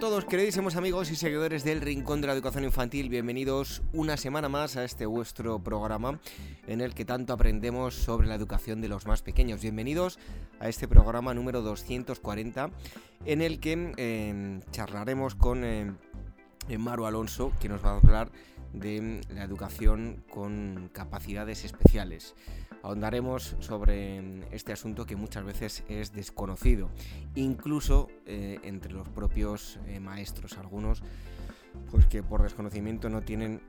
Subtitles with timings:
[0.00, 3.10] Todos, queridísimos amigos y seguidores del Rincón de la Educación Infantil.
[3.10, 6.18] Bienvenidos una semana más a este vuestro programa
[6.66, 9.60] en el que tanto aprendemos sobre la educación de los más pequeños.
[9.60, 10.18] Bienvenidos
[10.58, 12.70] a este programa número 240
[13.26, 15.92] en el que eh, charlaremos con eh,
[16.78, 18.32] Maru Alonso, que nos va a hablar
[18.72, 22.34] de la educación con capacidades especiales.
[22.82, 26.90] Ahondaremos sobre este asunto que muchas veces es desconocido,
[27.34, 30.56] incluso eh, entre los propios maestros.
[30.58, 31.02] Algunos,
[31.90, 33.60] pues que por desconocimiento no tienen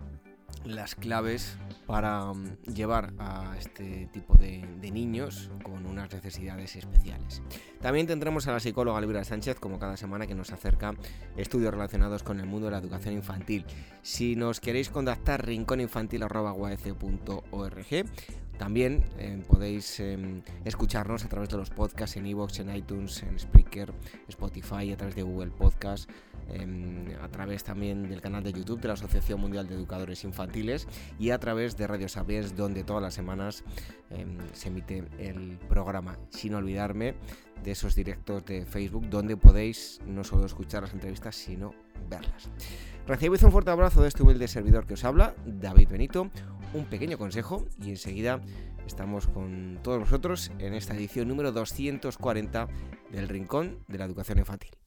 [0.66, 4.62] las claves para mm, llevar a este tipo de,
[4.92, 7.42] niños con unas necesidades especiales.
[7.80, 10.94] También tendremos a la psicóloga Elvira Sánchez, como cada semana, que nos acerca
[11.38, 13.66] estudios relacionados con el mundo de la educación infantil.
[14.02, 18.06] Si nos queréis contactar, rincóninfantil.org.
[18.58, 23.40] También eh, podéis em, escucharnos a través de los podcasts en iVoox, en iTunes, en
[23.40, 23.92] Spreaker,
[24.28, 26.08] Spotify, a través de Google Podcast
[27.22, 30.88] a través también del canal de YouTube de la Asociación Mundial de Educadores Infantiles
[31.20, 33.64] y a través de Radio Sabiens, donde todas las semanas
[34.10, 36.18] em, se emite el programa.
[36.30, 37.16] Sin olvidarme
[37.64, 41.74] de esos directos de Facebook, donde podéis no solo escuchar las entrevistas, sino
[42.10, 42.50] verlas.
[43.08, 46.30] Recibid un fuerte abrazo de este humilde servidor que os habla, David Benito,
[46.74, 48.42] un pequeño consejo y enseguida
[48.86, 52.68] estamos con todos vosotros en esta edición número 240
[53.12, 54.81] del Rincón de la Educación Infantil.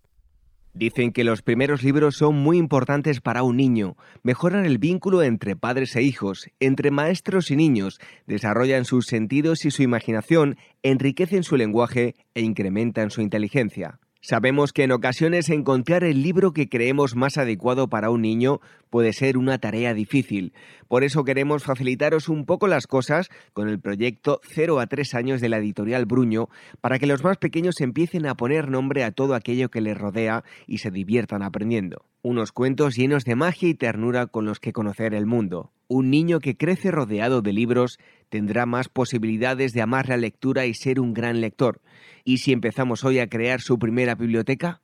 [0.75, 5.55] Dicen que los primeros libros son muy importantes para un niño, mejoran el vínculo entre
[5.55, 11.57] padres e hijos, entre maestros y niños, desarrollan sus sentidos y su imaginación, enriquecen su
[11.57, 14.01] lenguaje e incrementan su inteligencia.
[14.27, 19.13] Sabemos que en ocasiones encontrar el libro que creemos más adecuado para un niño puede
[19.13, 20.55] ser una tarea difícil.
[20.95, 25.41] Por eso queremos facilitaros un poco las cosas con el proyecto 0 a 3 años
[25.41, 26.49] de la editorial Bruño
[26.81, 30.45] para que los más pequeños empiecen a poner nombre a todo aquello que les rodea
[30.69, 32.05] y se diviertan aprendiendo.
[32.23, 35.73] Unos cuentos llenos de magia y ternura con los que conocer el mundo.
[35.89, 40.75] Un niño que crece rodeado de libros tendrá más posibilidades de amar la lectura y
[40.75, 41.81] ser un gran lector.
[42.23, 44.84] ¿Y si empezamos hoy a crear su primera biblioteca?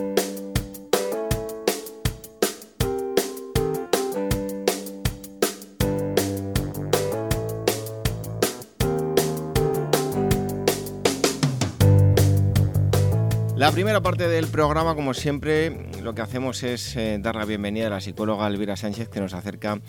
[13.61, 17.85] La primera parte del programa, como siempre, lo que hacemos es eh, dar la bienvenida
[17.85, 19.79] a la psicóloga Elvira Sánchez, que nos acerca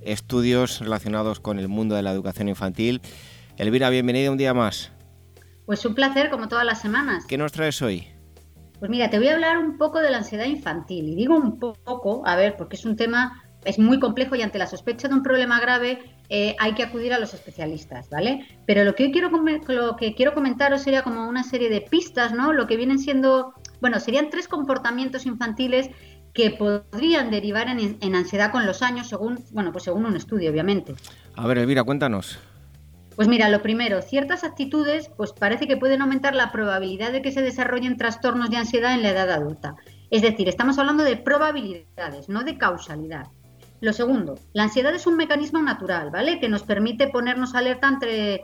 [0.00, 3.00] estudios relacionados con el mundo de la educación infantil.
[3.56, 4.90] Elvira, bienvenida un día más.
[5.64, 7.24] Pues un placer, como todas las semanas.
[7.28, 8.08] ¿Qué nos traes hoy?
[8.80, 11.10] Pues mira, te voy a hablar un poco de la ansiedad infantil.
[11.10, 14.58] Y digo un poco, a ver, porque es un tema es muy complejo y ante
[14.58, 18.46] la sospecha de un problema grave eh, hay que acudir a los especialistas, ¿vale?
[18.64, 22.52] Pero lo que, quiero, lo que quiero comentaros sería como una serie de pistas, ¿no?
[22.52, 25.90] Lo que vienen siendo, bueno, serían tres comportamientos infantiles
[26.32, 30.50] que podrían derivar en, en ansiedad con los años, según, bueno, pues según un estudio,
[30.50, 30.94] obviamente.
[31.34, 32.38] A ver, Elvira, cuéntanos.
[33.16, 37.32] Pues mira, lo primero, ciertas actitudes pues parece que pueden aumentar la probabilidad de que
[37.32, 39.74] se desarrollen trastornos de ansiedad en la edad adulta.
[40.10, 43.26] Es decir, estamos hablando de probabilidades, no de causalidad.
[43.80, 46.38] Lo segundo, la ansiedad es un mecanismo natural, ¿vale?
[46.38, 48.42] Que nos permite ponernos alerta entre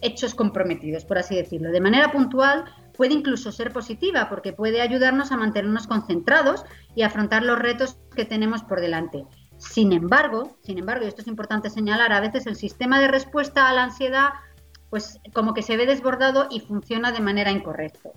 [0.00, 1.70] hechos comprometidos, por así decirlo.
[1.70, 2.64] De manera puntual,
[2.96, 6.64] puede incluso ser positiva porque puede ayudarnos a mantenernos concentrados
[6.94, 9.24] y afrontar los retos que tenemos por delante.
[9.58, 13.68] Sin embargo, sin embargo, y esto es importante señalar, a veces el sistema de respuesta
[13.68, 14.30] a la ansiedad,
[14.88, 18.10] pues como que se ve desbordado y funciona de manera incorrecta.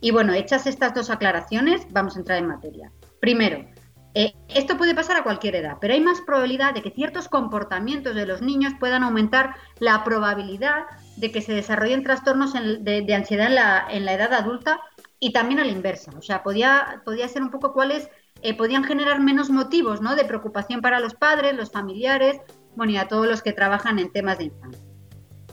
[0.00, 2.90] Y bueno, hechas estas dos aclaraciones, vamos a entrar en materia.
[3.20, 3.66] Primero,
[4.14, 8.14] eh, esto puede pasar a cualquier edad, pero hay más probabilidad de que ciertos comportamientos
[8.14, 10.84] de los niños puedan aumentar la probabilidad
[11.16, 13.46] de que se desarrollen trastornos de, ansiedad
[13.90, 14.80] en la, edad adulta
[15.20, 16.10] y también a la inversa.
[16.18, 18.08] O sea, podía, podía ser un poco cuáles
[18.42, 20.16] eh, podían generar menos motivos ¿no?
[20.16, 22.40] de preocupación para los padres, los familiares,
[22.74, 24.82] bueno, y a todos los que trabajan en temas de infancia.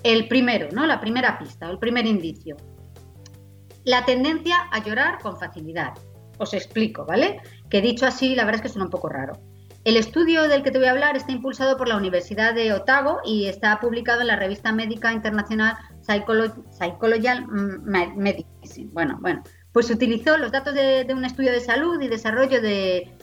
[0.03, 0.85] El primero, ¿no?
[0.85, 2.55] La primera pista, el primer indicio.
[3.83, 5.93] La tendencia a llorar con facilidad.
[6.37, 7.41] Os explico, ¿vale?
[7.69, 9.39] Que dicho así, la verdad es que suena un poco raro.
[9.87, 13.19] El estudio del que te voy a hablar está impulsado por la Universidad de Otago
[13.23, 18.89] y está publicado en la revista médica internacional Psychological Medicine.
[18.91, 23.13] Bueno, bueno, pues utilizó los datos de, un estudio de salud y desarrollo de,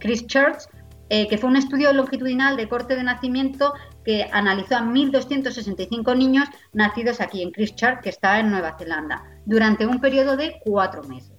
[0.00, 0.62] Chris Church,
[1.08, 3.74] eh, que fue un estudio longitudinal de corte de nacimiento
[4.04, 9.86] que analizó a 1.265 niños nacidos aquí en Christchurch, que está en Nueva Zelanda, durante
[9.86, 11.32] un periodo de cuatro meses.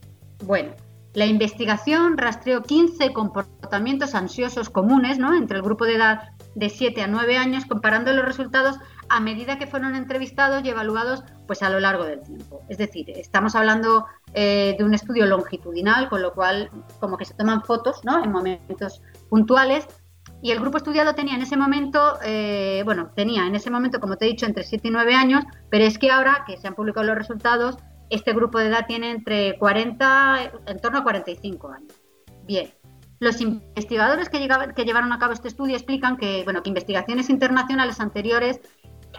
[0.46, 0.74] Bueno,
[1.14, 7.08] la investigación rastreó 15 comportamientos ansiosos comunes entre el grupo de edad de 7 a
[7.08, 8.78] 9 años, comparando los resultados
[9.10, 12.62] a medida que fueron entrevistados y evaluados pues, a lo largo del tiempo.
[12.70, 16.70] Es decir, estamos hablando eh, de un estudio longitudinal, con lo cual
[17.02, 18.24] como que se toman fotos ¿no?
[18.24, 19.86] en momentos puntuales.
[20.42, 24.16] Y el grupo estudiado tenía en ese momento, eh, bueno, tenía en ese momento, como
[24.16, 26.74] te he dicho, entre 7 y 9 años, pero es que ahora que se han
[26.74, 27.78] publicado los resultados,
[28.12, 31.94] este grupo de edad tiene entre 40, en torno a 45 años.
[32.46, 32.70] Bien,
[33.20, 38.60] los investigadores que, llevaron a cabo este estudio explican que, bueno, que investigaciones internacionales anteriores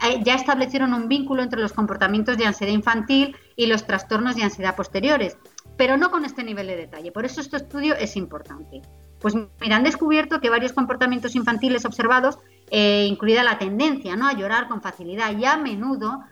[0.03, 4.43] eh, ya establecieron un vínculo entre los comportamientos de ansiedad infantil y los trastornos de
[4.43, 5.39] ansiedad posteriores,
[5.77, 7.13] pero no con este nivel de detalle.
[7.13, 8.83] Por eso este estudio es importante.
[9.21, 12.39] Pues mira, han descubierto que varios comportamientos infantiles observados,
[12.71, 14.27] eh, incluida la tendencia ¿no?
[14.27, 16.25] a llorar con facilidad y a menudo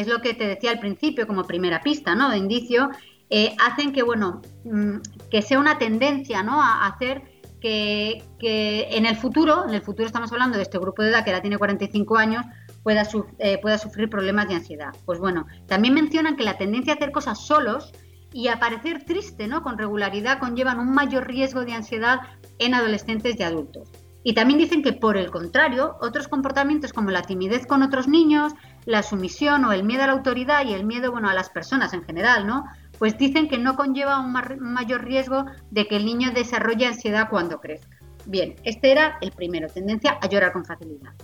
[0.00, 2.30] es lo que te decía al principio como primera pista, ¿no?
[2.30, 2.90] De indicio,
[3.30, 4.96] eh, hacen que, bueno, mm,
[5.30, 6.62] que sea una tendencia, ¿no?
[6.62, 7.22] A hacer
[7.60, 11.30] que, en el futuro, en el futuro estamos hablando de este grupo de edad que
[11.30, 12.44] ahora tiene 45 años,
[12.82, 13.06] pueda,
[13.38, 14.92] eh, pueda sufrir problemas de ansiedad.
[15.04, 17.92] Pues bueno, también mencionan que la tendencia a hacer cosas solos
[18.32, 19.62] y a parecer triste, ¿no?
[19.62, 22.20] Con regularidad conllevan un mayor riesgo de ansiedad
[22.58, 23.90] en adolescentes y adultos.
[24.24, 28.52] Y también dicen que, por el contrario, otros comportamientos como la timidez con otros niños,
[28.84, 31.92] la sumisión o el miedo a la autoridad y el miedo bueno, a las personas
[31.92, 32.64] en general, ¿no?
[32.98, 37.60] Pues dicen que no conlleva un mayor riesgo de que el niño desarrolle ansiedad cuando
[37.60, 37.96] crezca.
[38.26, 41.14] Bien, este era el primero, tendencia a llorar con facilidad.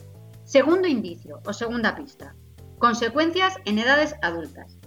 [0.44, 2.34] Segundo indicio o segunda pista,
[2.78, 4.78] consecuencias en edades adultas.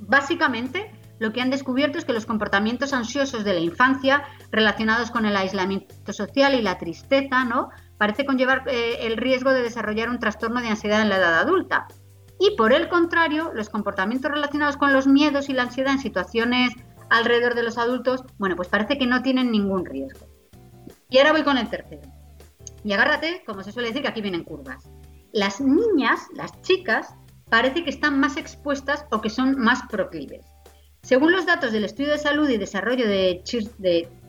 [0.00, 5.26] Básicamente, lo que han descubierto es que los comportamientos ansiosos de la infancia relacionados con
[5.26, 7.70] el aislamiento social y la tristeza, ¿no?
[7.98, 11.86] Parece conllevar eh, el riesgo de desarrollar un trastorno de ansiedad en la edad adulta.
[12.40, 16.72] Y por el contrario, los comportamientos relacionados con los miedos y la ansiedad en situaciones
[17.10, 20.26] alrededor de los adultos, bueno, pues parece que no tienen ningún riesgo.
[21.08, 22.02] Y ahora voy con el tercero.
[22.82, 24.90] Y agárrate, como se suele decir, que aquí vienen curvas.
[25.32, 27.14] Las niñas, las chicas,
[27.48, 30.44] parece que están más expuestas o que son más proclives.
[31.04, 33.42] Según los datos del Estudio de Salud y Desarrollo de,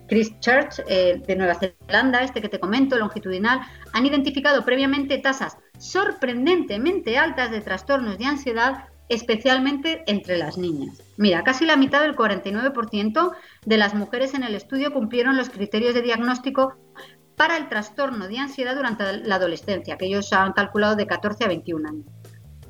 [0.10, 3.62] Chris Church eh, de Nueva Zelanda, este que te comento, longitudinal,
[3.94, 11.02] han identificado previamente tasas sorprendentemente altas de trastornos de ansiedad, especialmente entre las niñas.
[11.16, 13.32] Mira, casi la mitad del 49%
[13.66, 16.76] de las mujeres en el estudio cumplieron los criterios de diagnóstico
[17.38, 21.48] para el trastorno de ansiedad durante la adolescencia, que ellos han calculado de 14 a
[21.48, 22.15] 21 años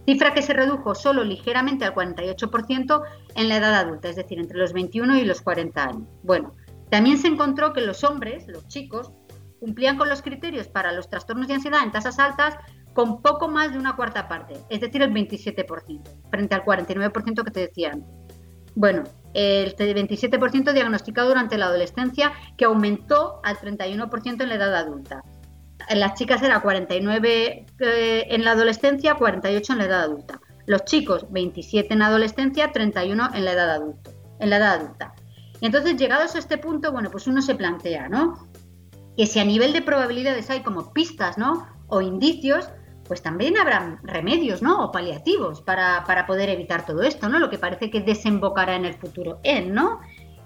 [0.06, 3.02] cifra que se redujo solo ligeramente al 48%
[3.36, 6.08] en la edad adulta, es decir, entre los 21 y los 40 años.
[6.24, 6.56] Bueno,
[6.90, 9.12] también se encontró que los hombres, los chicos,
[9.60, 12.56] cumplían con los criterios para los trastornos de ansiedad en tasas altas
[12.94, 17.52] con poco más de una cuarta parte, es decir, el 27%, frente al 49% que
[17.52, 18.10] te decía antes.
[18.76, 25.24] Bueno, el 27% diagnosticado durante la adolescencia, que aumentó al 31% en la edad adulta
[25.90, 30.42] en las chicas era 49 eh, en la adolescencia, 48 en la edad adulta.
[30.66, 34.12] Los chicos 27 en adolescencia, 31 en la edad adulta.
[34.40, 35.16] En la edad adulta.
[35.62, 38.48] Y entonces, llegados a este punto, bueno, pues uno se plantea, ¿no?
[39.16, 41.68] Que si a nivel de probabilidades hay como pistas, ¿no?
[41.88, 42.70] O indicios,
[43.08, 44.84] pues también habrá remedios, ¿no?
[44.84, 47.40] O paliativos para, para poder evitar todo esto, ¿no?
[47.40, 50.02] Lo que parece que desembocará en el futuro en, ¿no?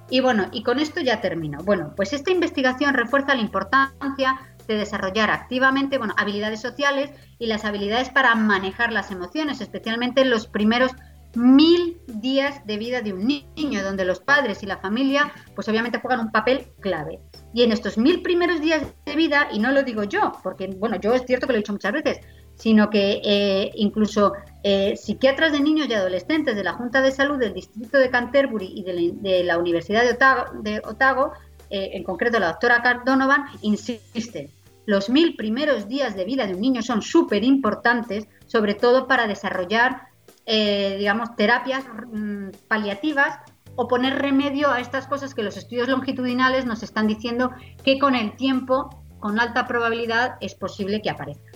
[0.10, 1.60] Y bueno, y con esto ya termino.
[1.64, 4.40] Bueno, pues esta investigación refuerza la importancia
[4.74, 10.30] de desarrollar activamente bueno, habilidades sociales y las habilidades para manejar las emociones, especialmente en
[10.30, 10.92] los primeros
[11.36, 16.00] mil días de vida de un niño, donde los padres y la familia, pues obviamente
[16.00, 17.20] juegan un papel clave.
[17.54, 20.96] Y en estos mil primeros días de vida, y no lo digo yo, porque bueno,
[20.98, 22.20] yo es cierto que lo he dicho muchas veces,
[22.56, 24.34] sino que eh, incluso
[24.64, 28.74] eh, psiquiatras de niños y adolescentes de la Junta de Salud del Distrito de Canterbury
[28.76, 31.32] y de la, Universidad de Otago,
[31.70, 34.50] eh, en concreto la doctora Carl Donovan, insisten,
[34.90, 39.28] los mil primeros días de vida de un niño son súper importantes, sobre todo para
[39.28, 40.08] desarrollar,
[40.48, 43.38] digamos, terapias mm, paliativas
[43.76, 47.52] o poner remedio a estas cosas que los estudios longitudinales nos están diciendo
[47.86, 51.54] que con el tiempo, con alta probabilidad, es posible que aparezcan.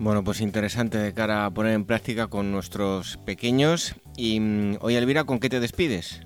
[0.00, 3.94] Bueno, pues interesante de cara a poner en práctica con nuestros pequeños.
[4.16, 6.20] Y mm, hoy, Elvira, ¿con qué te despides?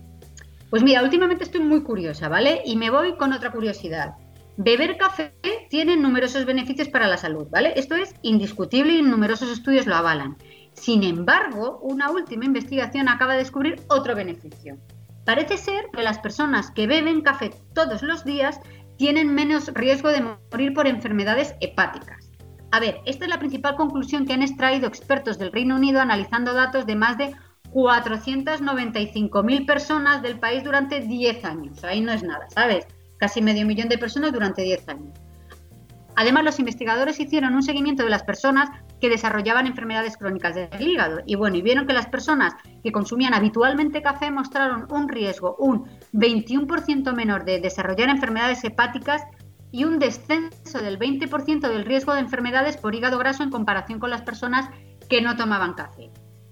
[0.71, 2.63] Pues mira, últimamente estoy muy curiosa, ¿vale?
[2.65, 4.15] Y me voy con otra curiosidad.
[4.61, 5.33] Beber café
[5.71, 7.75] tiene numerosos beneficios para la salud, ¿vale?
[7.77, 10.37] Esto es indiscutible y numerosos estudios lo avalan.
[10.73, 14.77] Sin embargo, una última investigación acaba de descubrir otro beneficio.
[15.25, 18.59] Parece ser que las personas que beben café todos los días
[18.97, 22.33] tienen menos riesgo de morir por enfermedades hepáticas.
[22.73, 26.53] A ver, esta es la principal conclusión que han extraído expertos del Reino Unido analizando
[26.53, 27.33] datos de más de
[27.73, 31.85] 495.000 personas del país durante 10 años.
[31.85, 32.89] Ahí no es nada, ¿sabes?
[33.19, 35.13] Casi medio millón de personas durante 10 años.
[36.17, 38.71] Además, los investigadores hicieron un seguimiento de las personas
[39.01, 44.03] que desarrollaban enfermedades crónicas del hígado y bueno, vieron que las personas que consumían habitualmente
[44.03, 49.23] café mostraron un riesgo un 21% menor de desarrollar enfermedades hepáticas
[49.71, 54.11] y un descenso del 20% del riesgo de enfermedades por hígado graso en comparación con
[54.11, 54.69] las personas
[55.09, 56.11] que no tomaban café.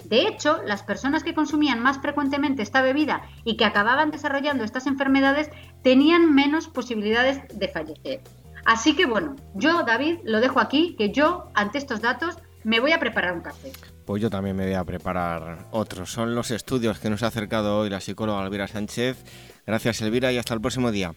[0.08, 4.86] De hecho, las personas que consumían más frecuentemente esta bebida y que acababan desarrollando estas
[4.86, 5.50] enfermedades
[5.82, 8.20] tenían menos posibilidades de fallecer.
[8.64, 12.92] Así que bueno, yo David lo dejo aquí, que yo ante estos datos me voy
[12.92, 13.72] a preparar un café.
[14.04, 16.06] Pues yo también me voy a preparar otro.
[16.06, 19.24] Son los estudios que nos ha acercado hoy la psicóloga Elvira Sánchez.
[19.66, 21.14] Gracias Elvira y hasta el próximo día.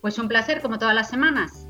[0.00, 1.65] Pues un placer como todas las semanas.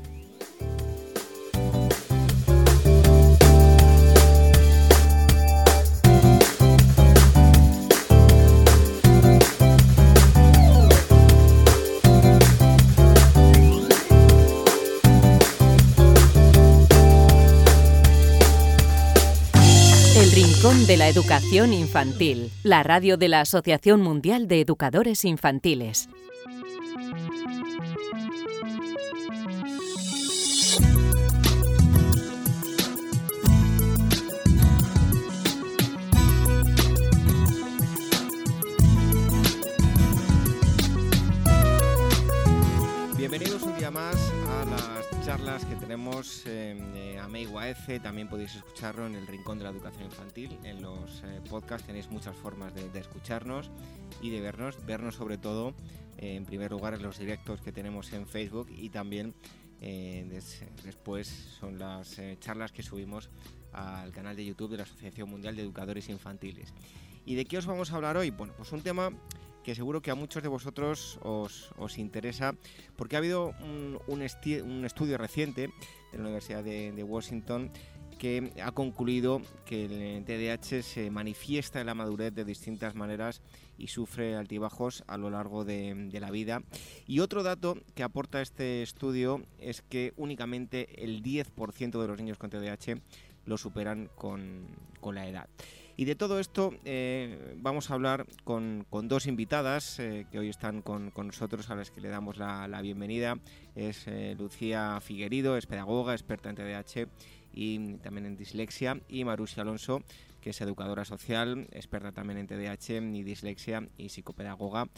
[20.85, 26.07] De la Educación Infantil, la radio de la Asociación Mundial de Educadores Infantiles.
[45.69, 46.95] que tenemos en
[47.35, 50.57] eh, Amei también podéis escucharlo en el Rincón de la Educación Infantil.
[50.63, 53.69] En los eh, podcasts tenéis muchas formas de, escucharnos
[54.21, 54.85] y de vernos.
[54.85, 55.73] Vernos sobre todo,
[56.17, 59.33] eh, en primer lugar, en los directos que tenemos en Facebook y también
[59.79, 61.27] después
[61.59, 63.29] son las charlas que subimos
[63.73, 66.73] al canal de YouTube de la Asociación Mundial de Educadores Infantiles.
[67.25, 68.31] ¿Y de qué os vamos a hablar hoy?
[68.31, 69.11] Bueno, pues un tema
[69.67, 72.55] que seguro que a muchos de vosotros os, interesa,
[72.95, 73.53] porque ha habido
[74.07, 75.73] un, estudio reciente
[76.11, 77.71] de la Universidad de, Washington
[78.17, 83.41] que ha concluido que el TDAH se manifiesta en la madurez de distintas maneras
[83.77, 86.63] y sufre altibajos a lo largo de, la vida.
[87.05, 92.39] Y otro dato que aporta este estudio es que únicamente el 10% de los niños
[92.39, 92.99] con TDAH
[93.45, 94.65] lo superan con
[95.13, 95.47] la edad.
[95.99, 100.83] Y de todo esto eh, vamos a hablar con, dos invitadas eh, que hoy están
[100.83, 103.39] con, nosotros, a las que le damos la, bienvenida.
[103.75, 107.07] Es eh, Lucía Figuerido, es pedagoga, experta en TDAH
[107.51, 110.03] y también en dislexia, y Marusia Alonso,
[110.39, 114.89] que es educadora social, experta también en TDAH y dislexia y psicopedagoga.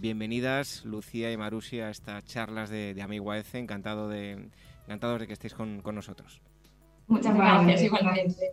[0.00, 3.56] bienvenidas, Lucía y Marusia, a estas charlas de, de Amigo AEC.
[3.56, 4.48] Encantado de,
[4.84, 6.40] encantados de que estéis con, con nosotros.
[7.06, 8.52] Muchas gracias, igualmente.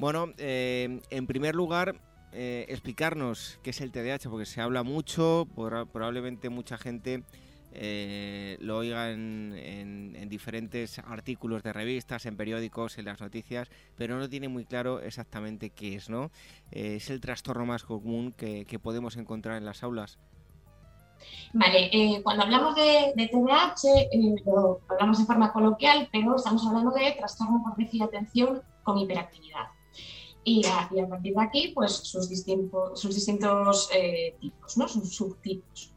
[0.00, 1.94] Bueno, eh, en primer lugar,
[2.32, 7.22] eh, explicarnos qué es el TDAH, porque se habla mucho, probablemente mucha gente
[7.74, 14.26] eh, lo oiga en, diferentes artículos de revistas, en periódicos, en las noticias, pero no
[14.26, 16.30] tiene muy claro exactamente qué es, ¿no?
[16.70, 20.18] es el trastorno más común que, podemos encontrar en las aulas.
[21.52, 23.82] Vale, cuando hablamos de, TDAH,
[24.88, 29.66] hablamos de forma coloquial, pero estamos hablando de trastorno por déficit de atención con hiperactividad
[30.44, 34.88] y a, partir de aquí, pues sus, distintos, sus distintos eh, tipos, ¿no?
[34.88, 35.92] sus subtipos.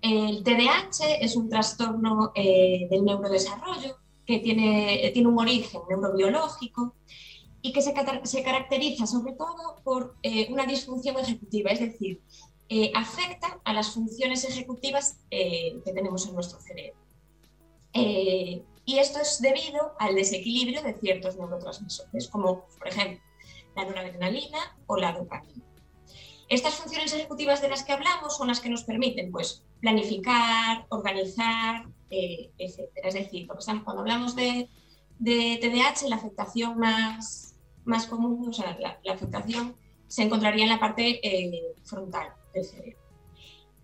[0.00, 6.94] El TDAH es un trastorno eh, del neurodesarrollo que tiene, tiene un origen neurobiológico
[7.62, 12.20] y que se, caracteriza sobre todo por eh, una disfunción ejecutiva, es decir,
[12.68, 17.00] eh, afecta a las funciones ejecutivas que tenemos en nuestro cerebro.
[17.92, 23.27] y esto es debido al desequilibrio de ciertos neurotransmisores, como por ejemplo
[23.78, 25.64] la noradrenalina o la dopamina.
[26.48, 31.86] Estas funciones ejecutivas de las que hablamos son las que nos permiten pues, planificar, organizar,
[32.10, 32.90] eh, etc.
[32.96, 34.68] Es decir, cuando hablamos de,
[35.18, 37.54] de, TDAH, la afectación más,
[38.08, 42.98] común, o sea, la, afectación se encontraría en la parte eh, frontal del cerebro.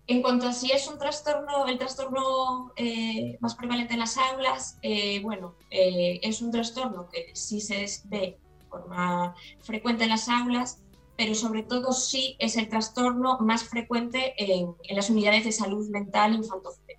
[0.07, 4.79] En cuanto a si es un trastorno, el trastorno eh, más prevalente en las aulas,
[5.23, 8.37] bueno, es un trastorno que sí se ve
[8.75, 10.83] forma frecuente en las aulas,
[11.17, 16.35] pero sobre todo sí es el trastorno más frecuente en, las unidades de salud mental
[16.35, 16.97] infantil.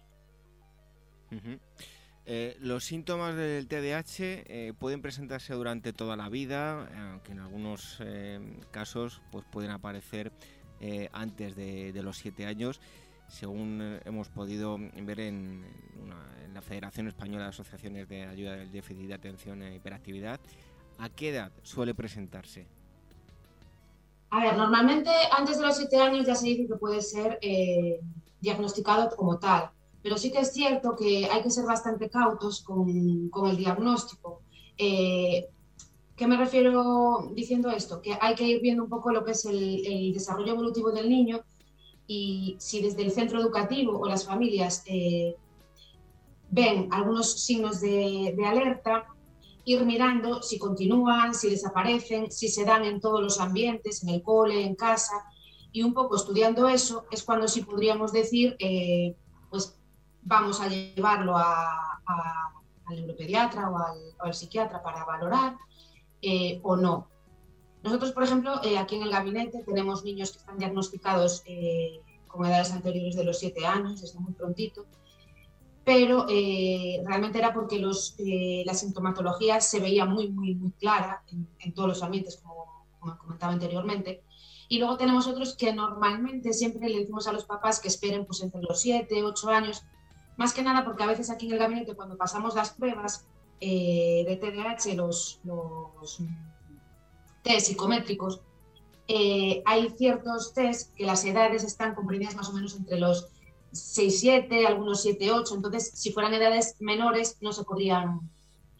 [2.28, 7.98] Eh, los síntomas del TDAH eh, pueden presentarse durante toda la vida, aunque en algunos
[8.00, 8.40] eh,
[8.72, 10.32] casos pues, pueden aparecer
[11.12, 12.82] antes de, los siete años,
[13.28, 15.64] según hemos podido ver en,
[16.44, 20.38] en, la Federación Española de Asociaciones de Ayuda del Déficit de Atención e Hiperactividad.
[20.98, 22.66] ¿A qué edad suele presentarse?
[24.30, 28.00] A ver, normalmente antes de los siete años ya se dice que puede ser eh,
[28.40, 29.70] diagnosticado como tal,
[30.02, 34.40] pero sí que es cierto que hay que ser bastante cautos con, el diagnóstico.
[34.78, 35.48] Eh,
[36.16, 38.00] ¿Qué me refiero diciendo esto?
[38.00, 41.42] Que hay que ir viendo un poco lo que es el, desarrollo evolutivo del niño
[42.06, 45.36] y si desde el centro educativo o las familias eh,
[46.50, 49.15] ven algunos signos de alerta,
[49.66, 54.22] ir mirando si continúan, si desaparecen, si se dan en todos los ambientes, en el
[54.22, 55.26] cole, en casa,
[55.72, 59.16] y un poco estudiando eso es cuando sí podríamos decir, eh,
[59.50, 59.76] pues
[60.22, 61.44] vamos a llevarlo al
[62.88, 65.56] neuropediatra o al, psiquiatra para valorar
[66.22, 67.08] eh, o no.
[67.82, 71.42] Nosotros, por ejemplo, eh, aquí en el gabinete tenemos niños que están diagnosticados
[72.28, 74.86] con edades anteriores de los 7 años, desde muy prontito,
[75.86, 81.22] pero eh, realmente era porque los, eh, la sintomatología se veía muy, muy, muy clara
[81.28, 84.24] en, todos los ambientes, como, como, comentaba anteriormente.
[84.68, 88.42] Y luego tenemos otros que normalmente siempre le decimos a los papás que esperen pues,
[88.42, 89.84] entre los 7, 8 años,
[90.36, 93.24] más que nada porque a veces aquí en el gabinete cuando pasamos las pruebas
[93.60, 96.18] eh, de TDAH, los, los
[97.44, 98.40] test psicométricos,
[99.08, 103.28] hay ciertos test que las edades están comprendidas más o menos entre los
[103.78, 105.54] 6, 7, algunos 7, 8.
[105.54, 108.20] Entonces, si fueran edades menores, no se podrían,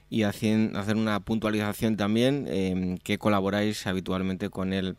[0.10, 4.96] Y hacer una puntualización también, eh, que colaboráis habitualmente con el,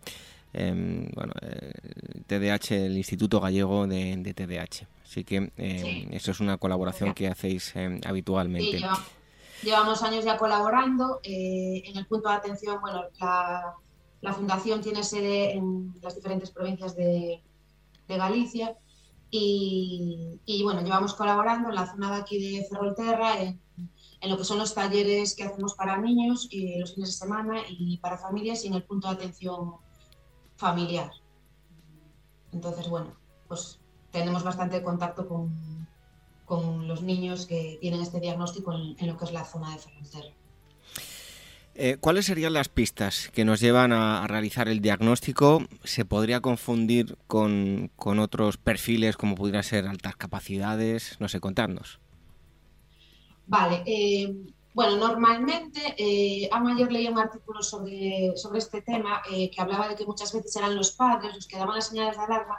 [0.53, 4.87] em, bueno, el TDH, el Instituto Gallego de, de TDAH.
[5.03, 8.83] Así que em, eso es una colaboración que hacéis em, habitualmente.
[9.63, 11.21] llevamos años ya colaborando.
[11.23, 13.77] Eh, en el punto de atención, bueno, la
[14.21, 17.43] la fundación tiene sede en las diferentes provincias de,
[18.09, 18.75] Galicia
[19.31, 23.61] y, bueno, llevamos colaborando en la zona de aquí de Ferrolterra, en,
[24.23, 27.61] en, lo que son los talleres que hacemos para niños y los fines de semana
[27.69, 29.75] y para familias y en el punto de atención
[30.57, 31.11] familiar.
[32.51, 33.13] Entonces, bueno,
[33.47, 33.79] pues
[34.11, 35.87] tenemos bastante contacto con,
[36.47, 39.79] con los niños que tienen este diagnóstico en, en lo que es la zona de
[39.81, 40.35] Ferrolterra.
[41.81, 45.63] Eh, ¿Cuáles serían las pistas que nos llevan a, realizar el diagnóstico?
[45.85, 51.15] ¿Se podría confundir con, otros perfiles como pudieran ser altas capacidades?
[51.21, 52.01] No sé, contarnos.
[53.47, 54.35] Vale, eh,
[54.75, 59.95] bueno, normalmente, eh, a mayor leía un artículo sobre, sobre este tema que hablaba de
[59.95, 62.57] que muchas veces eran los padres los que daban las señales de alarma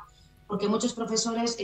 [0.48, 1.58] porque muchos profesores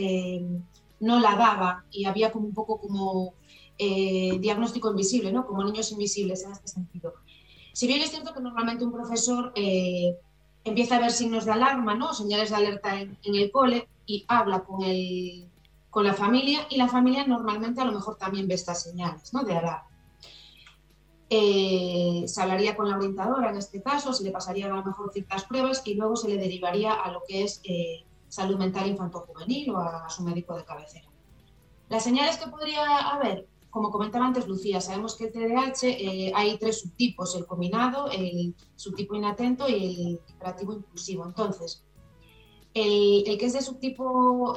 [1.00, 3.32] no la daban y había como un poco como
[3.78, 5.46] diagnóstico invisible, ¿no?
[5.46, 7.14] Como niños invisibles en este sentido.
[7.76, 10.16] Si bien es cierto que normalmente un profesor eh,
[10.64, 12.14] empieza a ver signos de alarma, ¿no?
[12.14, 15.46] señales de alerta en, el cole y habla con, el,
[15.90, 19.44] con la familia y la familia normalmente a lo mejor también ve estas señales ¿no?
[19.44, 19.90] de alarma.
[21.28, 25.12] Eh, se hablaría con la orientadora en este caso, se le pasarían a lo mejor
[25.12, 29.68] ciertas pruebas y luego se le derivaría a lo que es eh, salud mental infanto-juvenil
[29.72, 31.08] o a, su médico de cabecera.
[31.90, 36.58] Las señales que podría haber, como comentaba antes Lucía, sabemos que el TDAH eh, hay
[36.58, 41.26] tres subtipos, el combinado, el subtipo inatento y el hiperactivo impulsivo.
[41.26, 41.84] Entonces,
[42.72, 44.54] el, que es de subtipo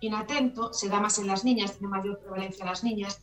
[0.00, 3.20] inatento se da más en las niñas, tiene mayor prevalencia en las niñas,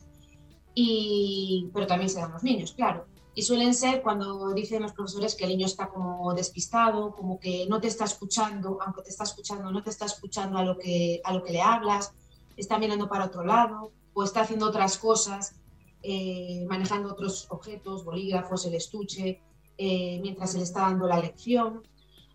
[1.72, 3.06] pero también se dan los niños, claro.
[3.34, 7.66] Y suelen ser cuando dicen los profesores que el niño está como despistado, como que
[7.68, 11.20] no te está escuchando, aunque te está escuchando, no te está escuchando a lo que,
[11.22, 12.12] a lo que le hablas,
[12.56, 15.54] está mirando para otro lado o está haciendo otras cosas,
[16.02, 19.42] eh, manejando otros objetos, bolígrafos, el estuche,
[19.76, 21.82] eh, mientras se le está dando la lección.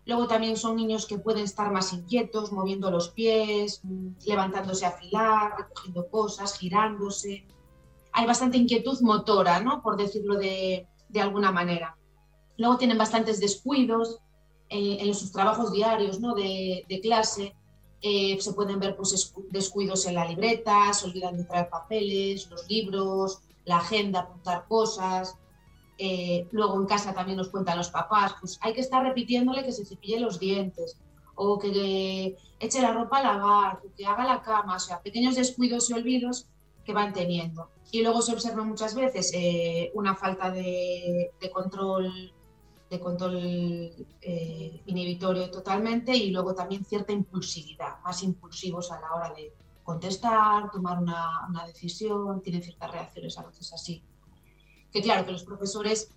[0.06, 3.82] Luego también son niños que pueden estar más inquietos, moviendo los pies,
[4.26, 7.46] levantándose a afilar, recogiendo cosas, girándose
[8.14, 9.82] hay bastante inquietud motora, ¿no?
[9.82, 10.86] por decirlo de,
[11.20, 11.96] alguna manera.
[12.56, 14.20] Luego tienen bastantes descuidos
[14.68, 16.34] eh, en sus trabajos diarios ¿no?
[16.34, 17.56] de, clase.
[18.06, 22.68] Eh, se pueden ver pues, descuidos en la libreta, se olvidan de traer papeles, los
[22.68, 25.38] libros, la agenda, apuntar cosas.
[25.96, 29.72] Eh, luego en casa también nos cuentan los papás, pues hay que estar repitiéndole que
[29.72, 30.98] se cepille los dientes
[31.34, 35.34] o que eche la ropa a lavar, o que haga la cama, o sea, pequeños
[35.34, 36.46] descuidos y olvidos
[36.84, 37.70] que van teniendo.
[37.90, 42.34] Y luego se observa muchas veces eh, una falta de, control
[42.94, 49.34] de control eh, inhibitorio totalmente y luego también cierta impulsividad, más impulsivos a la hora
[49.34, 49.52] de
[49.82, 54.02] contestar, tomar una, una decisión, tienen ciertas reacciones a veces así.
[54.90, 56.10] Que claro, que los profesores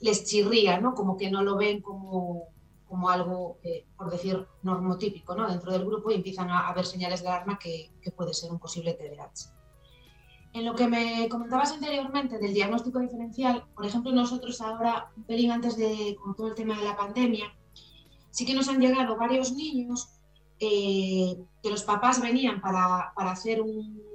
[0.00, 0.94] les chirría, ¿no?
[0.94, 2.48] Como que no lo ven como,
[2.88, 5.48] como algo, eh, por decir, normotípico, ¿no?
[5.48, 8.50] Dentro del grupo y empiezan a, a ver señales de alarma que, que puede ser
[8.50, 9.63] un posible TDAH.
[10.54, 15.50] En lo que me comentabas anteriormente del diagnóstico diferencial, por ejemplo, nosotros ahora, un pelín
[15.50, 17.52] antes de con todo el tema de la pandemia,
[18.30, 20.10] sí que nos han llegado varios niños
[20.60, 23.60] eh, que los papás venían para, hacer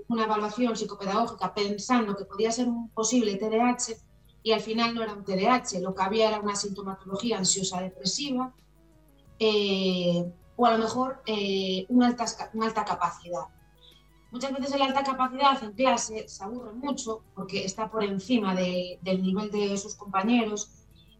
[0.07, 3.97] una evaluación psicopedagógica pensando que podía ser un posible TDAH
[4.41, 8.53] y al final no era un TDAH, lo que había era una sintomatología ansiosa depresiva
[9.39, 13.58] eh, o a lo mejor eh, una alta capacidad.
[14.31, 19.21] Muchas veces el alta capacidad en clase se aburre mucho porque está por encima del
[19.23, 20.71] nivel de sus compañeros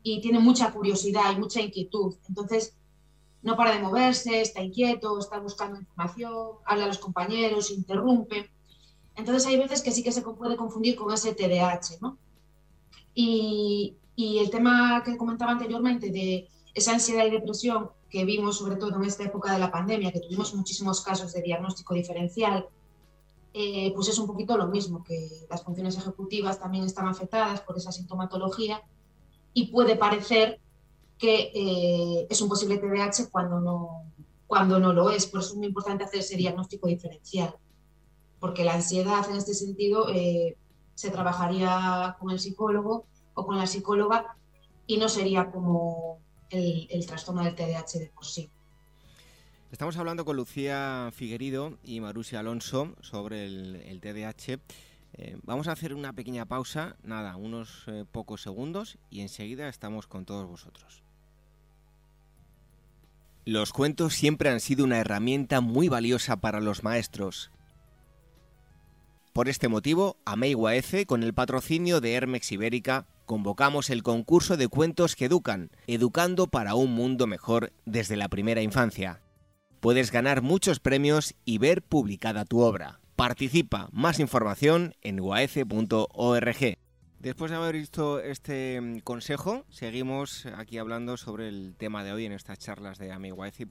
[0.04, 2.16] y tiene mucha curiosidad y mucha inquietud.
[2.28, 2.76] Entonces,
[3.42, 8.52] no para de moverse, está inquieto, está buscando información, habla a los compañeros, interrumpe.
[9.16, 12.18] Entonces, hay veces que sí que se puede confundir con ese TDAH, ¿no?
[13.16, 18.76] Y, y el tema que comentaba anteriormente de esa ansiedad y depresión que vimos sobre
[18.76, 22.68] todo en esta época de la pandemia, que tuvimos muchísimos casos de diagnóstico diferencial,
[23.54, 27.78] eh, pues es un poquito lo mismo, que las funciones ejecutivas también están afectadas por
[27.78, 28.84] esa sintomatología
[29.54, 30.60] y puede parecer
[31.18, 34.04] que eh, es un posible TDAH cuando no,
[34.48, 35.26] cuando no lo es.
[35.26, 37.56] Por eso es muy importante hacer ese diagnóstico diferencial,
[38.40, 40.56] porque la ansiedad en este sentido eh,
[40.94, 44.38] se trabajaría con el psicólogo o con la psicóloga
[44.86, 48.50] y no sería como el, el trastorno del TDAH de por sí.
[49.72, 54.60] Estamos hablando con Lucía Figuerido y Marusia Alonso sobre el, TDAH.
[55.14, 60.08] Eh, vamos a hacer una pequeña pausa, nada, unos eh, pocos segundos y enseguida estamos
[60.08, 61.04] con todos vosotros.
[63.46, 67.52] Los cuentos siempre han sido una herramienta muy valiosa para los maestros.
[69.34, 70.36] Por este motivo, a
[70.76, 76.48] F, con el patrocinio de Hermex Ibérica, convocamos el concurso de cuentos que educan, educando
[76.48, 79.22] para un mundo mejor desde la primera infancia
[79.80, 83.00] puedes ganar muchos premios y ver publicada tu obra.
[83.16, 86.78] Participa, más información en uaece.org.
[87.20, 92.26] Después de haber visto este mm, consejo, seguimos aquí hablando sobre el tema de hoy
[92.26, 93.68] en estas charlas de AMIGUAECE.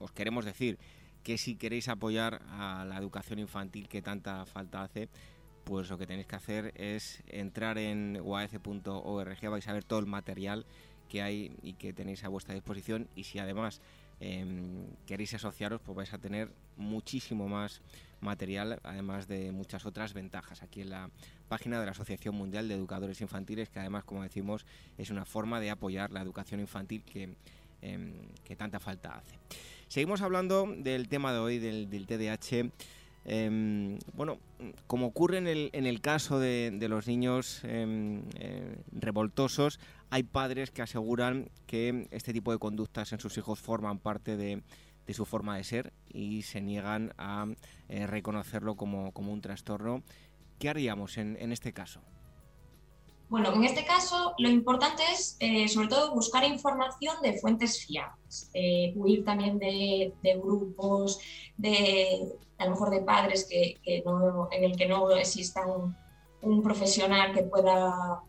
[0.00, 0.78] Os queremos decir
[1.22, 5.08] que si queréis apoyar a la educación infantil que tanta falta hace,
[5.62, 10.06] pues lo que tenéis que hacer es entrar en uaece.org, vais a ver todo el
[10.06, 10.66] material
[11.08, 13.80] que hay y que tenéis a vuestra disposición y si además
[14.20, 17.80] Em, queréis asociaros, pues vais a tener muchísimo más
[18.20, 21.10] material, además de muchas otras ventajas aquí en la
[21.48, 25.60] página de la Asociación Mundial de Educadores Infantiles, que además, como decimos, es una forma
[25.60, 27.36] de apoyar la educación infantil que,
[27.80, 28.12] em,
[28.56, 29.38] tanta falta hace.
[29.86, 32.70] Seguimos hablando del tema de hoy, del, TDAH.
[33.30, 34.38] Em, bueno,
[34.86, 35.46] como ocurre en
[35.86, 42.52] el, caso de, los niños em, eh, revoltosos, hay padres que aseguran que este tipo
[42.52, 44.62] de conductas en sus hijos forman parte de,
[45.12, 47.46] su forma de ser y se niegan a
[47.90, 50.02] eh, reconocerlo como, un trastorno.
[50.58, 52.00] ¿Qué haríamos en este caso?
[53.28, 58.50] Bueno, en este caso lo importante es eh, sobre todo buscar información de fuentes fiables,
[58.94, 61.20] huir también de, grupos,
[61.58, 65.96] de a lo mejor de padres que, en el que no exista un,
[66.62, 68.22] profesional que pueda,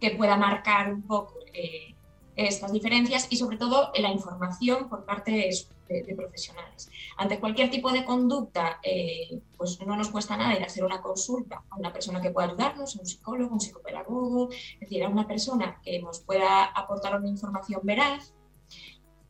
[0.00, 1.94] que pueda marcar un poco eh,
[2.36, 6.88] estas diferencias y sobre todo la información por parte de, profesionales.
[7.16, 11.02] Ante cualquier tipo de conducta, eh, pues no nos cuesta nada ir a hacer una
[11.02, 15.08] consulta a una persona que pueda ayudarnos, a un psicólogo, un psicopedagogo, es decir, a
[15.08, 18.32] una persona que nos pueda aportar una información veraz,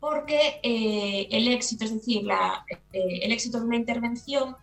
[0.00, 4.56] porque eh, el éxito, es decir, la, eh, el éxito de una intervención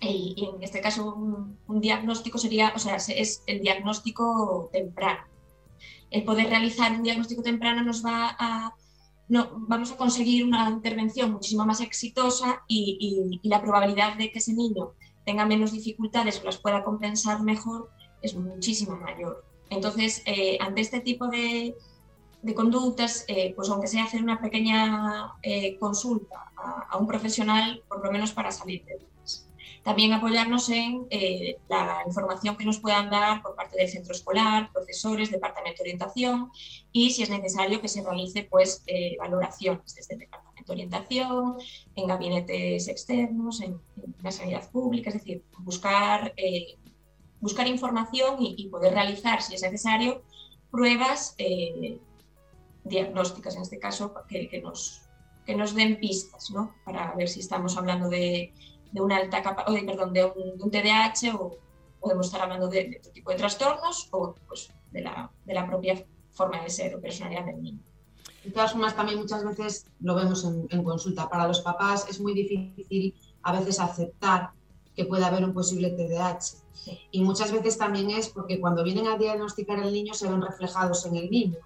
[0.00, 5.26] y, en este caso un, un, diagnóstico sería, o sea, es el diagnóstico temprano
[6.10, 8.74] el poder realizar un diagnóstico temprano nos va a,
[9.28, 14.54] no, vamos a conseguir una intervención muchísimo más exitosa y, la probabilidad de que ese
[14.54, 14.92] niño
[15.24, 17.90] tenga menos dificultades o las pueda compensar mejor
[18.22, 19.44] es muchísimo mayor.
[19.70, 21.76] Entonces, eh, ante este tipo de,
[22.54, 28.04] conductas, eh, pues aunque sea hacer una pequeña eh, consulta a, a, un profesional, por
[28.04, 28.98] lo menos para salir de
[29.86, 34.68] también apoyarnos en eh, la información que nos puedan dar por parte del centro escolar,
[34.72, 36.50] profesores, departamento de orientación
[36.90, 41.54] y si es necesario que se realice pues eh, valoraciones desde el departamento de orientación,
[41.94, 43.80] en gabinetes externos, en,
[44.24, 46.34] la sanidad pública, es decir, buscar,
[47.40, 50.24] buscar información y, poder realizar, si es necesario,
[50.72, 51.36] pruebas
[52.88, 55.02] diagnósticas, en este caso, que, nos,
[55.44, 56.74] que nos den pistas, ¿no?
[56.84, 58.52] Para ver si estamos hablando de
[58.96, 61.58] de una alta capa, o de, perdón, de un, TDAH o
[62.00, 66.02] podemos estar hablando de, otro tipo de trastornos o pues, de, la, de la propia
[66.32, 67.80] forma de ser o personalidad del niño.
[68.42, 71.28] De todas formas, también muchas veces lo vemos en, consulta.
[71.28, 74.50] Para los papás es muy difícil a veces aceptar
[74.94, 76.64] que pueda haber un posible TDAH.
[77.10, 81.04] Y muchas veces también es porque cuando vienen a diagnosticar al niño se ven reflejados
[81.06, 81.58] en el niño.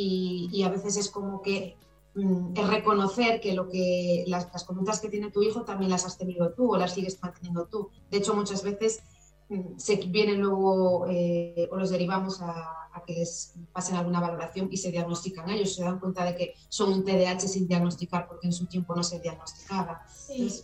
[0.00, 1.76] Y, y a veces es como que
[2.18, 6.04] Mm, es reconocer que, lo que las, las, conductas que tiene tu hijo también las
[6.04, 7.90] has tenido tú o las sigues manteniendo tú.
[8.10, 9.02] De hecho, muchas veces
[9.48, 12.74] mm, se vienen luego eh, o los derivamos a,
[13.06, 16.92] que les pasen alguna valoración y se diagnostican ellos, se dan cuenta de que son
[16.92, 20.04] un TDAH sin diagnosticar porque en su tiempo no se diagnosticaba.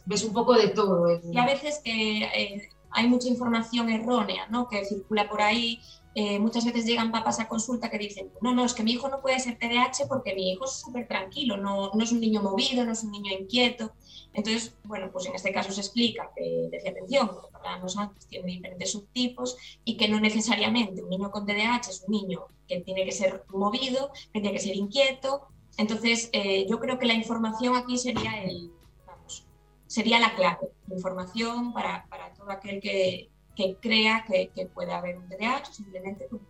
[0.04, 1.20] ves un poco de todo.
[1.22, 4.68] Y a veces que eh, hay mucha información errónea ¿no?
[4.68, 5.80] que circula por ahí
[6.16, 9.08] eh, muchas veces llegan papás a consulta que dicen, no, no, es que mi hijo
[9.08, 12.40] no puede ser TDAH porque mi hijo es súper tranquilo, no, no, es un niño
[12.40, 13.92] movido, no es un niño inquieto.
[14.32, 18.52] Entonces, bueno, pues en este caso se explica que decía atención, como hablábamos antes, tiene
[18.52, 23.04] diferentes subtipos y que no necesariamente un niño con TDAH es un niño que tiene
[23.04, 25.48] que ser movido, que tiene que ser inquieto.
[25.78, 28.70] Entonces, eh, yo creo que la información aquí sería el,
[29.04, 29.46] vamos,
[29.88, 35.18] sería la clave, la información para, para todo aquel que, que crea que, puede haber
[35.18, 36.40] un TDAH, simplemente tú,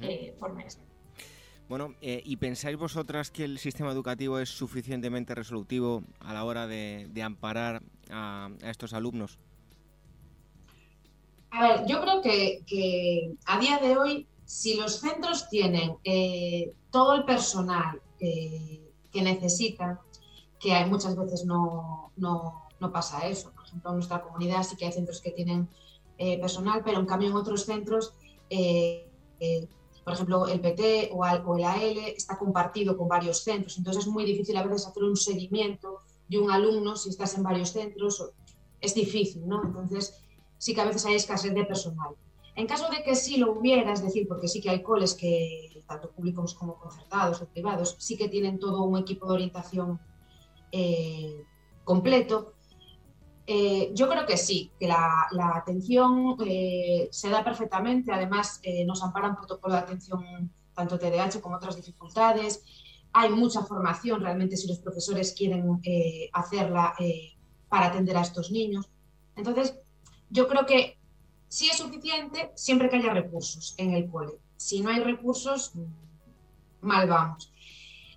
[0.00, 0.64] eh, forma
[1.68, 6.66] Bueno, eh, ¿y pensáis vosotras que el sistema educativo es suficientemente resolutivo a la hora
[6.66, 9.38] de, amparar a, estos alumnos?
[11.50, 17.14] A ver, yo creo que, a día de hoy, si los centros tienen eh, todo
[17.14, 19.98] el personal que necesitan,
[20.58, 24.92] que hay muchas veces no, no pasa eso ejemplo, en nuestra comunidad sí que hay
[24.92, 25.68] centros que tienen
[26.18, 28.14] eh, personal, pero en cambio en otros centros,
[28.48, 29.08] eh,
[29.40, 29.68] eh,
[30.04, 34.24] por ejemplo, el PT o, el AL está compartido con varios centros, entonces es muy
[34.24, 38.30] difícil a veces hacer un seguimiento de un alumno si estás en varios centros,
[38.80, 39.62] es difícil, ¿no?
[39.64, 40.22] Entonces
[40.58, 42.14] sí que a veces hay escasez de personal.
[42.54, 45.82] En caso de que sí lo hubiera, es decir, porque sí que hay coles que,
[45.86, 50.00] tanto públicos como concertados o privados, sí que tienen todo un equipo de orientación
[51.84, 52.55] completo,
[53.48, 59.02] eh, yo creo que sí, que la, atención eh, se da perfectamente, además eh, nos
[59.04, 62.64] ampara un protocolo de atención tanto TDAH como otras dificultades.
[63.12, 65.80] Hay mucha formación realmente si los profesores quieren
[66.34, 66.94] hacerla
[67.70, 68.90] para atender a estos niños.
[69.36, 69.78] Entonces,
[70.28, 70.98] yo creo que
[71.48, 74.32] sí es suficiente siempre que haya recursos en el cole.
[74.58, 75.72] Si no hay recursos,
[76.82, 77.50] mal vamos.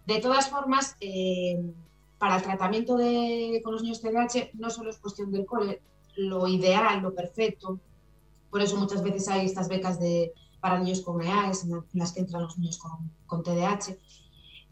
[0.06, 0.98] De todas formas,
[2.20, 5.82] para el tratamiento de, con los niños TDAH no solo es cuestión del cole,
[6.18, 7.80] lo ideal, lo perfecto,
[8.52, 12.20] por eso muchas veces hay estas becas de, para niños con EAES en las que
[12.20, 13.96] entran los niños con, con TDAH,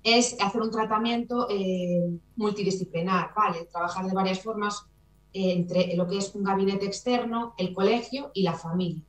[0.04, 3.66] es hacer un tratamiento eh, multidisciplinar, ¿vale?
[3.66, 4.86] Trabajar de varias formas
[5.34, 9.04] entre lo que es un gabinete externo, el colegio y la familia,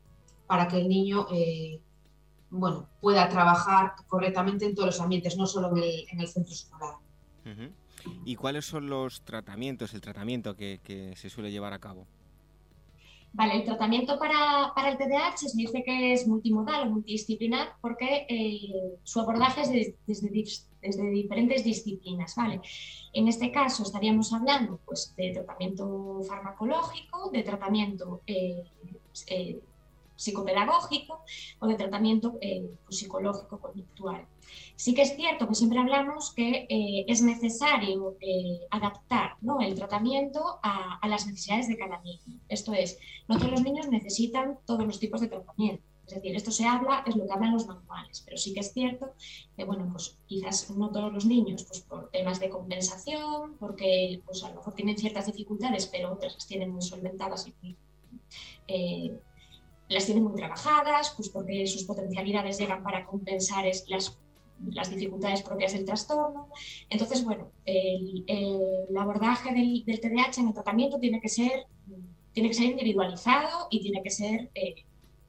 [0.46, 1.26] para que el niño
[2.50, 6.94] bueno, pueda trabajar correctamente en todos los ambientes, no solo en el, centro escolar.
[8.24, 12.06] ¿Y cuáles son los tratamientos, el tratamiento que, se suele llevar a cabo?
[13.32, 18.96] Vale, el tratamiento para, el TDAH se dice que es multimodal o multidisciplinar porque eh,
[19.02, 22.34] su abordaje es desde, diferentes disciplinas.
[22.36, 22.60] ¿vale?
[23.12, 28.64] En este caso estaríamos hablando pues, de tratamiento farmacológico, de tratamiento eh,
[29.26, 29.60] eh,
[30.18, 31.22] psicopedagógico
[31.60, 34.26] o de tratamiento eh, pues, psicológico conductual.
[34.76, 39.60] Sí que es cierto que siempre hablamos que eh, es necesario eh, adaptar ¿no?
[39.60, 42.40] el tratamiento a, las necesidades de cada niño.
[42.48, 45.84] Esto es, no todos los niños necesitan todos los tipos de tratamiento.
[46.06, 48.72] Es decir, esto se habla, es lo que hablan los manuales, pero sí que es
[48.72, 49.12] cierto
[49.54, 54.42] que, bueno, pues quizás no todos los niños, pues por temas de compensación, porque pues
[54.42, 57.52] a lo mejor tienen ciertas dificultades, pero otras las tienen muy solventadas y
[59.88, 64.18] las tienen muy trabajadas, pues porque sus potencialidades llegan para compensar las,
[64.70, 66.48] las dificultades propias del trastorno.
[66.90, 68.24] Entonces, bueno, el,
[68.98, 71.66] abordaje del, del, TDAH en el tratamiento tiene que ser,
[72.32, 74.74] tiene que ser individualizado y tiene que ser eh,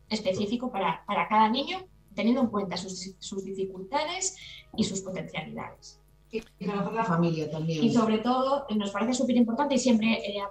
[0.10, 4.36] específico para, para, cada niño, teniendo en cuenta sus, sus dificultades
[4.76, 6.00] y sus potencialidades.
[6.32, 7.84] Y trabajar la familia también.
[7.84, 10.44] Y sobre todo, nos parece súper importante y siempre eh,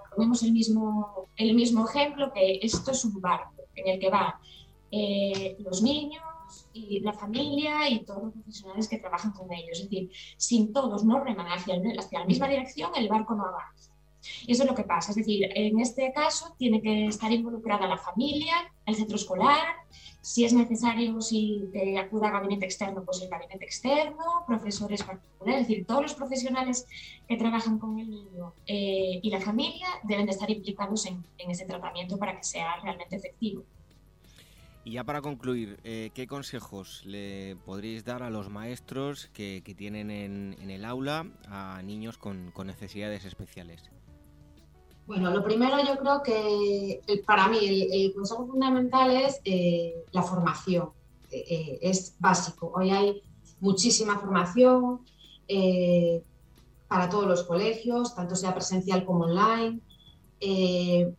[0.43, 4.35] el mismo, el mismo ejemplo, que esto es un barco en el que van
[4.91, 6.23] eh, los niños
[6.73, 9.79] y la familia y todos los profesionales que trabajan con ellos.
[9.79, 13.93] Es decir, sin todos no reman hacia, hacia la misma dirección, el barco no avanza.
[14.47, 15.11] Y eso es lo que pasa.
[15.11, 18.55] Es decir, en este caso tiene que estar involucrada la familia,
[18.87, 19.65] el centro escolar,
[20.29, 25.63] si es necesario, si te acuda a gabinete externo, pues el gabinete externo, profesores particulares,
[25.63, 26.87] es decir, todos los profesionales
[27.27, 31.65] que trabajan con el niño eh, y la familia deben de estar implicados en, ese
[31.65, 33.65] tratamiento para que sea realmente efectivo.
[34.85, 40.11] Y ya para concluir, eh, ¿qué consejos le podríais dar a los maestros que, tienen
[40.11, 43.91] en, el aula a niños con necesidades especiales?
[45.09, 50.91] Bueno, lo primero yo creo que para mí el, consejo fundamental es eh, la formación.
[51.31, 52.71] Eh, eh, es básico.
[52.75, 53.23] Hoy hay
[53.59, 55.01] muchísima formación
[56.89, 59.81] para todos los colegios, tanto sea presencial como online.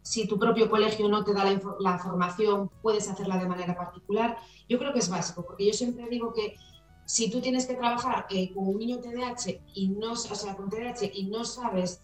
[0.04, 1.46] si tu propio colegio no te da
[1.80, 4.38] la, formación, puedes hacerla de manera particular.
[4.70, 6.58] Yo creo que es básico, porque yo siempre digo que
[7.06, 11.10] si tú tienes que trabajar con un niño TDAH y no, o sea, con TDAH
[11.12, 12.00] y no sabes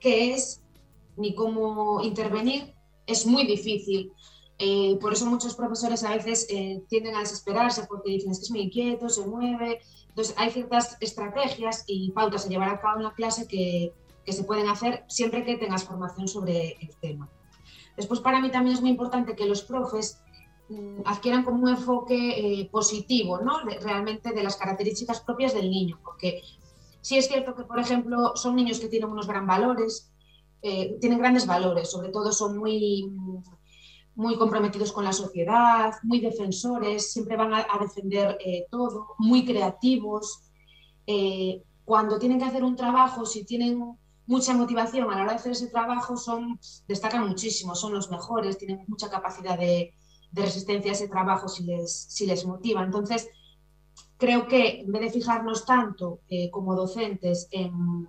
[0.00, 0.62] qué es
[1.16, 2.74] ni cómo intervenir,
[3.06, 4.12] es muy difícil.
[4.58, 8.44] Eh, por eso muchos profesores a veces eh, tienden a desesperarse porque dicen es que
[8.44, 9.80] es muy inquieto, se mueve.
[10.08, 13.92] Entonces hay ciertas estrategias y pautas a llevar a cabo en la clase que,
[14.24, 17.28] que se pueden hacer siempre que tengas formación sobre el tema.
[17.96, 20.20] Después para mí también es muy importante que los profes
[20.68, 23.60] mm, adquieran como un enfoque eh, positivo, ¿no?
[23.80, 26.42] realmente de las características propias del niño, porque
[27.00, 30.12] Sí es cierto que, por ejemplo, son niños que tienen unos gran valores,
[30.62, 33.10] eh, tienen grandes valores, sobre todo son muy,
[34.14, 40.42] muy comprometidos con la sociedad, muy defensores, siempre van a, defender eh, todo, muy creativos.
[41.06, 45.38] Eh, cuando tienen que hacer un trabajo, si tienen mucha motivación a la hora de
[45.38, 49.94] hacer ese trabajo, son, destacan muchísimo, son los mejores, tienen mucha capacidad de,
[50.30, 52.84] de resistencia a ese trabajo si les, si les motiva.
[52.84, 53.28] Entonces,
[54.20, 58.06] creo que en vez de fijarnos tanto eh, como docentes en,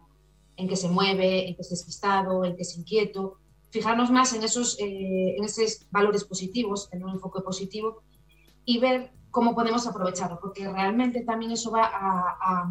[0.58, 3.38] que se mueve, en que es despistado, en que es inquieto,
[3.72, 8.04] fijarnos más en esos, eh, en esos valores positivos, en un enfoque positivo
[8.66, 12.70] y ver cómo podemos aprovecharlo, porque realmente también eso va a,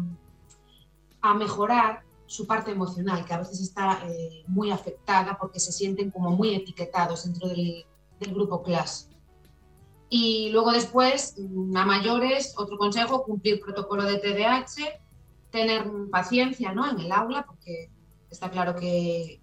[1.21, 6.11] a, mejorar su parte emocional, que a veces está eh, muy afectada porque se sienten
[6.11, 7.85] como muy etiquetados dentro del,
[8.19, 9.10] del grupo clase.
[10.13, 14.99] Y luego después, mm, a mayores, otro consejo, cumplir protocolo de TDAH,
[15.51, 16.89] tener paciencia ¿no?
[16.89, 17.89] en el aula, porque
[18.29, 19.39] está claro que,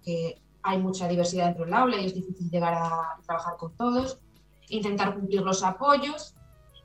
[0.61, 4.19] hay mucha diversidad dentro del aula y es difícil llegar a trabajar con todos,
[4.67, 6.35] intentar cumplir los apoyos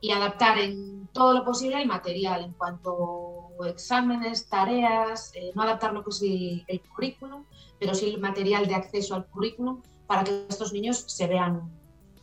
[0.00, 5.62] y adaptar en todo lo posible el material en cuanto a exámenes, tareas, eh, no
[5.62, 7.44] adaptar lo que es el, el currículum,
[7.78, 11.70] pero sí el material de acceso al currículum para que estos niños se vean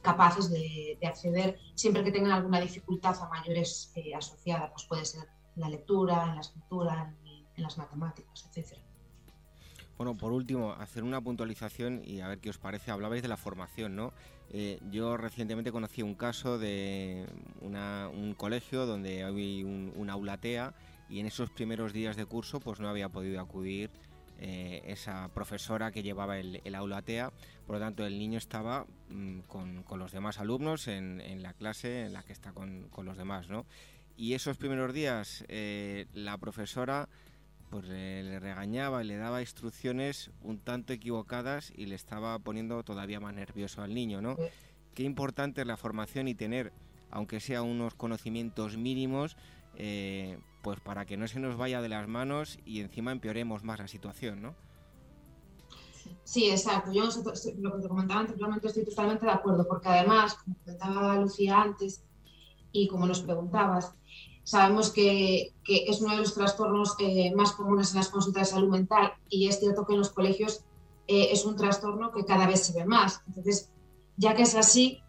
[0.01, 5.27] capaces de, acceder siempre que tengan alguna dificultad a mayores eh, asociada, pues puede ser
[5.55, 8.81] en la lectura, en la escritura, en, las matemáticas, etcétera.
[9.97, 12.89] Bueno, por último, hacer una puntualización y a ver qué os parece.
[12.89, 14.13] Hablabais de la formación, ¿no?
[14.49, 17.27] Eh, yo recientemente conocí un caso de
[17.61, 20.73] un colegio donde había un, aula TEA
[21.07, 23.91] y en esos primeros días de curso pues no había podido acudir
[24.43, 27.31] eh, esa profesora que llevaba el, aula ATEA,
[27.67, 32.13] por lo tanto el niño estaba mm, con, los demás alumnos en, la clase en
[32.13, 33.67] la que está con, los demás, ¿no?
[34.17, 37.07] Y esos primeros días eh, la profesora
[37.69, 43.19] pues le, regañaba y le daba instrucciones un tanto equivocadas y le estaba poniendo todavía
[43.19, 44.37] más nervioso al niño, ¿no?
[44.95, 46.73] Qué importante es la formación y tener,
[47.11, 49.37] aunque sea unos conocimientos mínimos,
[49.75, 53.79] eh, pues para que no se nos vaya de las manos y encima empeoremos más
[53.79, 54.55] la situación, ¿no?
[56.23, 56.91] Sí, exacto.
[56.91, 57.03] Yo
[57.59, 62.03] lo que te comentaba anteriormente estoy totalmente de acuerdo, porque además, como comentaba Lucía antes
[62.71, 63.93] y como nos preguntabas,
[64.43, 68.69] Sabemos que, es uno de los trastornos eh, más comunes en las consultas de salud
[68.69, 70.65] mental y es cierto que en los colegios
[71.07, 73.21] eh, es un trastorno que cada vez se ve más.
[73.27, 73.71] Entonces,
[74.17, 75.03] ya que es así,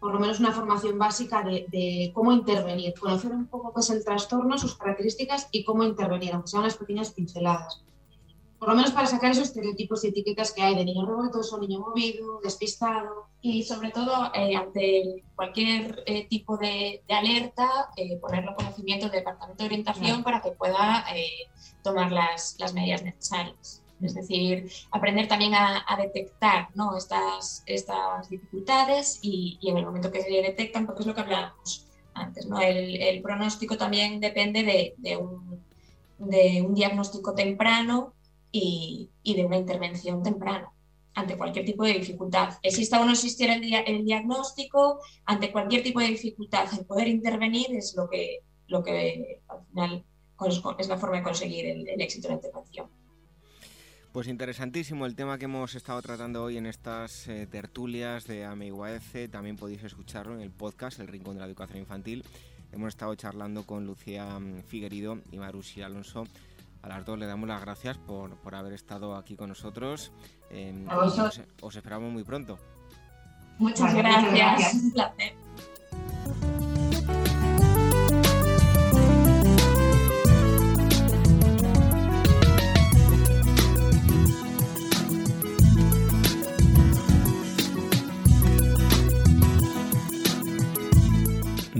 [0.00, 4.04] por lo menos una formación básica de, cómo intervenir, conocer un poco qué es el
[4.04, 7.84] trastorno, sus características y cómo intervenir, aunque sean unas pequeñas pinceladas
[8.60, 11.80] por lo menos para sacar esos estereotipos y etiquetas que hay de niño revoltoso, niño
[11.80, 13.28] movido, despistado.
[13.40, 19.20] Y sobre todo, eh, ante cualquier eh, tipo de, alerta, eh, ponerlo en conocimiento del
[19.20, 21.06] Departamento de Orientación para que pueda
[21.82, 23.82] tomar las, las, medidas necesarias.
[24.02, 26.96] Es decir, aprender también a, detectar ¿no?
[26.96, 31.86] estas, estas dificultades y, en el momento que se detectan, porque es lo que hablábamos
[32.14, 32.60] antes, ¿no?
[32.60, 35.64] el, el pronóstico también depende de, un,
[36.74, 38.14] diagnóstico temprano
[38.52, 40.72] y, de una intervención temprana
[41.14, 42.54] ante cualquier tipo de dificultad.
[42.62, 47.94] Exista o no existiera el, diagnóstico, ante cualquier tipo de dificultad, el poder intervenir es
[47.96, 50.04] lo que, lo que al final
[50.78, 52.99] es la forma de conseguir el, éxito de la intervención.
[54.12, 59.30] Pues interesantísimo el tema que hemos estado tratando hoy en estas eh, tertulias de AMIUAEC.
[59.30, 62.24] También podéis escucharlo en el podcast El Rincón de la Educación Infantil.
[62.72, 66.24] Hemos estado charlando con Lucía mm, Figuerido y Marusi Alonso
[66.82, 70.12] a las dos le damos las gracias por, haber estado aquí con nosotros.
[70.50, 70.86] Eh,
[71.60, 72.58] os, esperamos muy pronto.
[73.58, 74.74] Muchas gracias.
[74.74, 75.34] Un placer.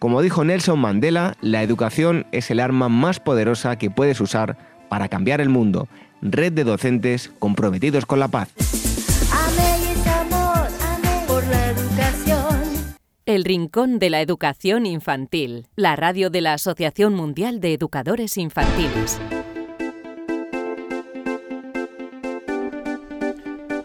[0.00, 4.56] Como dijo Nelson Mandela, la educación es el arma más poderosa que puedes usar
[4.88, 5.88] para cambiar el mundo.
[6.22, 8.48] Red de docentes comprometidos con la paz.
[13.26, 19.20] El Rincón de la Educación Infantil, la radio de la Asociación Mundial de Educadores Infantiles.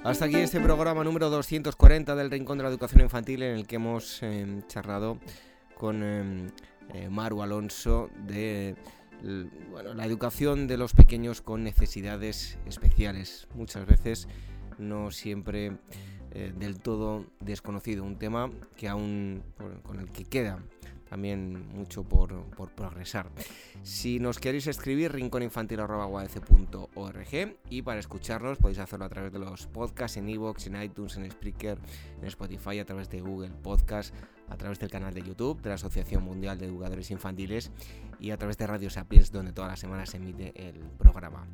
[0.05, 3.75] Hasta aquí este programa número 240 del Rincón de la Educación Infantil en el que
[3.75, 5.17] hemos em, charlado
[5.77, 6.47] con em,
[6.93, 8.75] eh, Maru Alonso de
[9.21, 13.47] la educación de los pequeños con necesidades especiales.
[13.55, 14.27] Muchas veces
[14.77, 15.77] no siempre
[16.31, 19.43] eh, del todo desconocido, un tema que aún
[19.83, 20.59] con el que queda
[21.09, 22.45] también mucho por,
[22.75, 23.29] progresar.
[23.83, 30.17] Si nos queréis escribir, rincóninfantil.org y para escucharnos podéis hacerlo a través de los podcasts
[30.17, 31.77] en iVoox, en iTunes, en Spreaker,
[32.19, 34.13] en Spotify, a través de Google Podcast,
[34.49, 37.71] a través del canal de YouTube de la Asociación Mundial de Educadores Infantiles
[38.19, 41.47] y a través de Radio Sapiens, donde todas las semanas se emite el programa.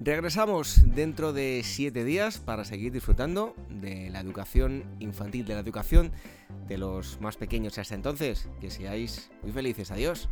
[0.00, 6.12] Regresamos dentro de siete días para seguir disfrutando de la educación infantil, de la educación
[6.66, 8.48] de los más pequeños hasta entonces.
[8.60, 9.90] Que seáis muy felices.
[9.90, 10.28] Adiós.